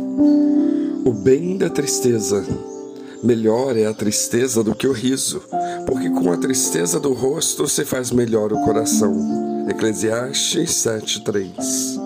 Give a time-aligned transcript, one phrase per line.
[0.00, 2.46] O bem da tristeza.
[3.20, 5.42] Melhor é a tristeza do que o riso,
[5.86, 9.66] porque com a tristeza do rosto se faz melhor o coração.
[9.68, 11.98] Eclesiastes 7:3.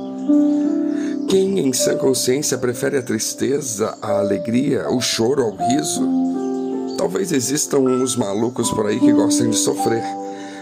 [1.29, 6.09] Quem em sã consciência prefere a tristeza à alegria, o choro ao riso?
[6.97, 10.05] Talvez existam uns malucos por aí que gostem de sofrer,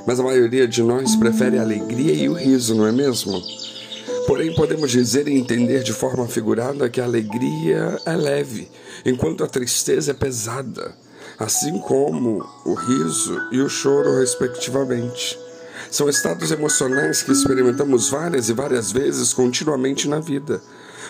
[0.05, 3.41] mas a maioria de nós prefere a alegria e o riso, não é mesmo?
[4.27, 8.71] Porém, podemos dizer e entender de forma figurada que a alegria é leve,
[9.05, 10.95] enquanto a tristeza é pesada,
[11.39, 15.39] assim como o riso e o choro, respectivamente.
[15.91, 20.61] São estados emocionais que experimentamos várias e várias vezes continuamente na vida.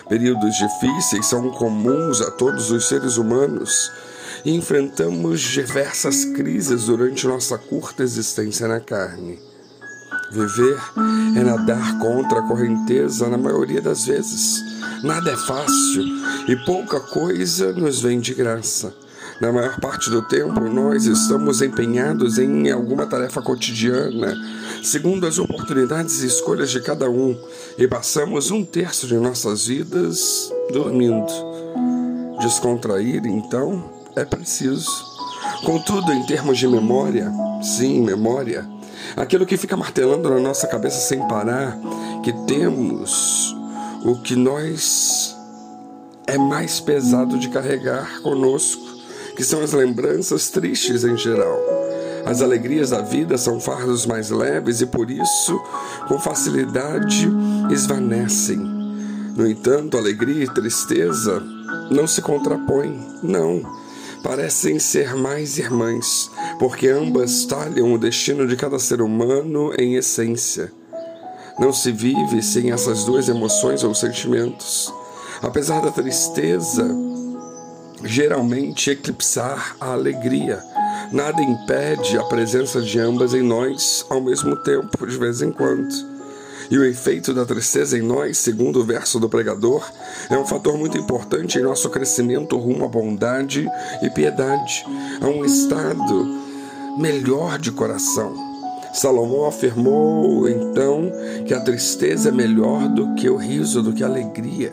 [0.09, 3.91] Períodos difíceis são comuns a todos os seres humanos
[4.43, 9.50] e enfrentamos diversas crises durante nossa curta existência na carne.
[10.31, 10.79] Viver
[11.35, 14.63] é nadar contra a correnteza na maioria das vezes.
[15.03, 16.05] Nada é fácil
[16.47, 18.93] e pouca coisa nos vem de graça.
[19.41, 24.33] Na maior parte do tempo, nós estamos empenhados em alguma tarefa cotidiana,
[24.81, 27.37] segundo as oportunidades e escolhas de cada um,
[27.77, 31.25] e passamos um terço de nossas vidas dormindo.
[32.39, 33.83] Descontrair, então,
[34.15, 34.89] é preciso.
[35.65, 38.65] Contudo, em termos de memória, sim, memória,
[39.15, 41.77] aquilo que fica martelando na nossa cabeça sem parar,
[42.23, 43.55] que temos
[44.03, 45.35] o que nós
[46.27, 48.81] é mais pesado de carregar conosco,
[49.35, 51.59] que são as lembranças tristes em geral.
[52.25, 55.59] As alegrias da vida são fardos mais leves e por isso,
[56.07, 57.27] com facilidade,
[57.71, 58.57] esvanecem.
[59.35, 61.41] No entanto, alegria e tristeza
[61.89, 63.80] não se contrapõem, não
[64.23, 66.29] parecem ser mais irmãs,
[66.59, 70.71] porque ambas talham o destino de cada ser humano em essência.
[71.59, 74.93] Não se vive sem essas duas emoções ou sentimentos.
[75.41, 76.87] Apesar da tristeza
[78.03, 80.59] geralmente eclipsar a alegria,
[81.11, 86.10] nada impede a presença de ambas em nós ao mesmo tempo, de vez em quando.
[86.71, 89.91] E o efeito da tristeza em nós, segundo o verso do pregador,
[90.29, 93.67] é um fator muito importante em nosso crescimento rumo à bondade
[94.01, 94.85] e piedade,
[95.19, 96.25] a um estado
[96.97, 98.33] melhor de coração.
[98.93, 101.11] Salomão afirmou então
[101.45, 104.71] que a tristeza é melhor do que o riso, do que a alegria,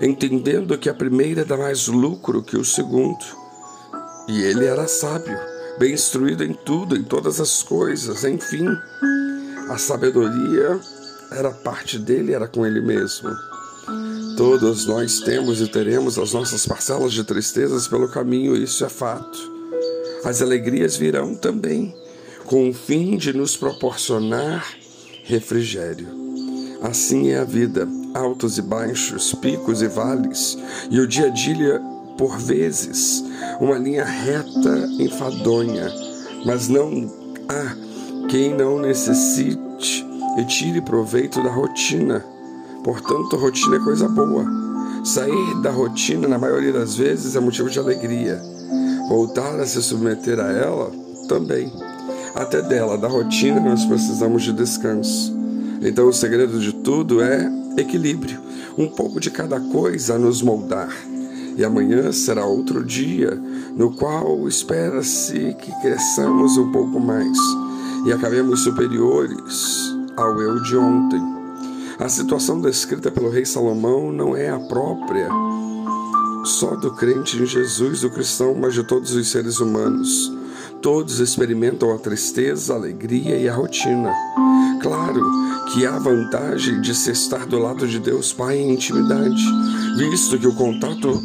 [0.00, 3.24] entendendo que a primeira dá mais lucro que o segundo.
[4.26, 5.38] E ele era sábio,
[5.78, 8.66] bem instruído em tudo, em todas as coisas, enfim.
[9.68, 10.80] A sabedoria
[11.30, 13.30] era parte dele, era com ele mesmo.
[14.36, 19.38] Todos nós temos e teremos as nossas parcelas de tristezas pelo caminho, isso é fato.
[20.24, 21.94] As alegrias virão também,
[22.44, 24.66] com o fim de nos proporcionar
[25.24, 26.08] refrigério.
[26.82, 30.58] Assim é a vida, altos e baixos, picos e vales,
[30.90, 31.80] e o dia a dia,
[32.18, 33.24] por vezes,
[33.60, 35.90] uma linha reta enfadonha,
[36.44, 37.10] mas não
[37.48, 42.24] há quem não necessite e tire proveito da rotina.
[42.84, 44.44] Portanto, rotina é coisa boa.
[45.04, 48.40] Sair da rotina, na maioria das vezes, é motivo de alegria.
[49.08, 50.92] Voltar a se submeter a ela,
[51.28, 51.72] também.
[52.34, 55.34] Até dela, da rotina, nós precisamos de descanso.
[55.80, 58.38] Então, o segredo de tudo é equilíbrio.
[58.76, 60.94] Um pouco de cada coisa a nos moldar.
[61.56, 63.40] E amanhã será outro dia
[63.74, 67.38] no qual espera-se que cresçamos um pouco mais
[68.06, 69.85] e acabemos superiores
[70.16, 71.20] ao eu de ontem.
[71.98, 75.28] A situação descrita pelo rei Salomão não é a própria
[76.46, 80.32] só do crente em Jesus, do cristão, mas de todos os seres humanos.
[80.80, 84.12] Todos experimentam a tristeza, a alegria e a rotina.
[84.80, 85.22] Claro
[85.72, 89.42] que há vantagem de se estar do lado de Deus Pai em intimidade,
[89.96, 91.20] visto que o contato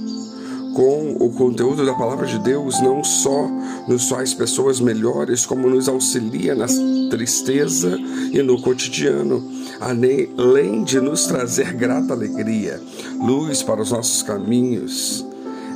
[0.74, 3.50] com o conteúdo da palavra de Deus não só
[3.88, 6.68] nos faz pessoas melhores, como nos auxilia na
[7.09, 7.98] tristeza
[8.32, 9.44] e no cotidiano,
[9.80, 12.82] além de nos trazer grata alegria,
[13.20, 15.26] luz para os nossos caminhos.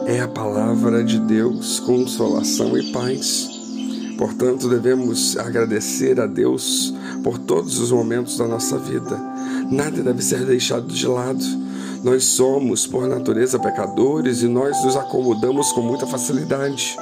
[0.06, 3.50] É a palavra de Deus, consolação e paz.
[4.18, 6.94] Portanto, devemos agradecer a Deus
[7.24, 9.20] por todos os momentos da nossa vida.
[9.70, 11.44] Nada deve ser deixado de lado
[12.06, 16.96] nós somos, por natureza, pecadores e nós nos acomodamos com muita facilidade.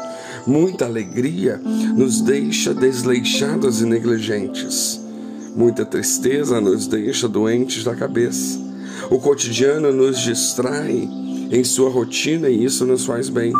[0.48, 1.60] Muita alegria
[1.94, 5.02] nos deixa desleixados e negligentes.
[5.58, 8.58] Muita tristeza nos deixa doentes da cabeça.
[9.12, 11.10] O cotidiano nos distrai
[11.52, 13.52] em sua rotina e isso nos faz bem.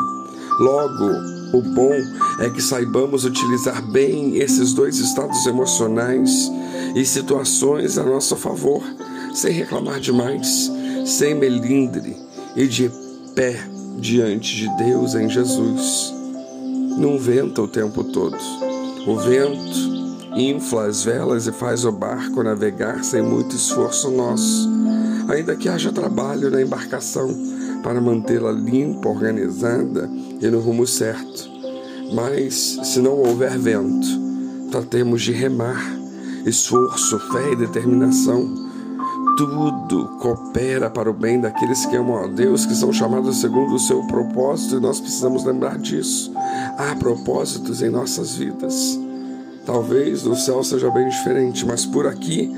[0.62, 1.94] Logo, o bom
[2.40, 6.50] é que saibamos utilizar bem esses dois estados emocionais
[6.95, 8.81] e situações a nosso favor,
[9.34, 10.72] sem reclamar demais
[11.05, 12.17] sem melindre
[12.55, 12.91] e de
[13.35, 13.59] pé
[13.97, 16.13] diante de Deus em Jesus.
[16.97, 18.38] Não venta o tempo todo.
[19.05, 19.94] O vento
[20.35, 24.69] infla as velas e faz o barco navegar sem muito esforço nosso,
[25.27, 27.29] ainda que haja trabalho na embarcação
[27.83, 30.09] para mantê-la limpa, organizada
[30.41, 31.51] e no rumo certo.
[32.13, 34.07] Mas se não houver vento,
[34.71, 35.83] tratemos de remar,
[36.45, 38.72] esforço, fé e determinação.
[39.35, 43.80] Tudo coopera para o bem daqueles que amam a Deus, que são chamados segundo o
[43.80, 46.31] seu propósito, e nós precisamos lembrar disso.
[46.77, 49.00] Há propósitos em nossas vidas.
[49.65, 52.53] Talvez o céu seja bem diferente, mas por aqui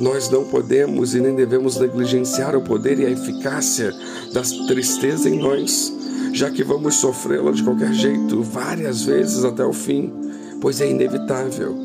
[0.00, 3.92] nós não podemos e nem devemos negligenciar o poder e a eficácia
[4.32, 5.92] da tristeza em nós,
[6.32, 10.12] já que vamos sofrê-la de qualquer jeito, várias vezes até o fim,
[10.60, 11.76] pois é inevitável.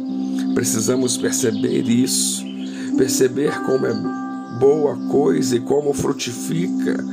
[0.56, 2.44] Precisamos perceber isso,
[2.98, 3.94] perceber como é
[4.60, 7.04] boa coisa e como frutifica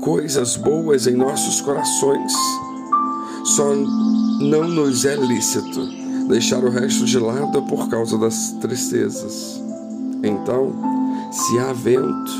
[0.00, 2.32] coisas boas em nossos corações.
[3.44, 3.74] Só
[4.40, 5.86] não nos é lícito
[6.28, 9.62] deixar o resto de lado por causa das tristezas.
[10.22, 10.72] Então,
[11.30, 12.32] se há vento,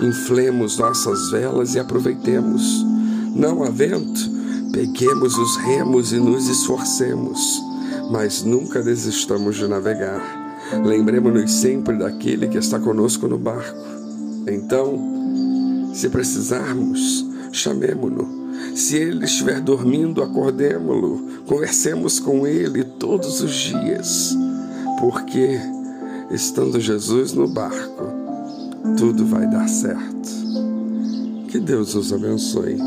[0.00, 2.84] inflemos nossas velas e aproveitemos.
[3.34, 4.30] Não há vento,
[4.72, 7.60] peguemos os remos e nos esforcemos,
[8.10, 10.41] mas nunca desistamos de navegar.
[10.84, 13.78] Lembremos-nos sempre daquele que está conosco no barco.
[14.46, 18.42] Então, se precisarmos, chamemo-no
[18.74, 24.36] se ele estiver dormindo, acordemo-lo, conversemos com ele todos os dias,
[24.98, 25.60] porque
[26.30, 28.04] estando Jesus no barco,
[28.96, 30.30] tudo vai dar certo.
[31.48, 32.78] Que Deus os abençoe.